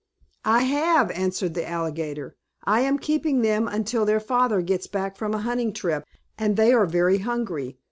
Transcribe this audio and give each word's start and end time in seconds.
"I 0.45 0.63
have!" 0.63 1.11
answered 1.11 1.53
the 1.53 1.69
alligator. 1.69 2.35
"I 2.63 2.79
am 2.81 2.97
keeping 2.97 3.43
them 3.43 3.67
until 3.67 4.03
their 4.03 4.19
father 4.19 4.63
gets 4.63 4.87
back 4.87 5.15
from 5.15 5.35
a 5.35 5.45
hunting 5.45 5.73
trip, 5.73 6.05
and 6.39 6.57
they 6.57 6.73
are 6.73 6.87
very 6.87 7.19
hungry. 7.19 7.77